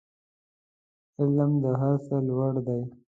[1.19, 2.81] علم د هر څه لوړ دی